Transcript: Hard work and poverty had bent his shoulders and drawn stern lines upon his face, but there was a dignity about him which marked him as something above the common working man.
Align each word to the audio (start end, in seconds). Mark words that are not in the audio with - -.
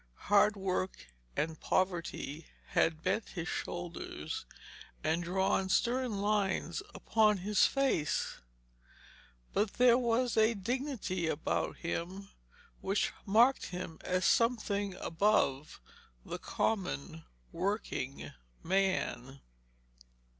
Hard 0.31 0.55
work 0.55 1.11
and 1.37 1.59
poverty 1.59 2.47
had 2.69 3.03
bent 3.03 3.29
his 3.37 3.47
shoulders 3.47 4.45
and 5.03 5.21
drawn 5.23 5.69
stern 5.69 6.19
lines 6.21 6.81
upon 6.95 7.37
his 7.37 7.67
face, 7.67 8.39
but 9.53 9.73
there 9.73 9.99
was 9.99 10.37
a 10.37 10.55
dignity 10.55 11.27
about 11.27 11.77
him 11.77 12.29
which 12.79 13.11
marked 13.27 13.67
him 13.67 13.99
as 14.03 14.25
something 14.25 14.95
above 14.95 15.79
the 16.25 16.39
common 16.39 17.23
working 17.51 18.31
man. 18.63 19.39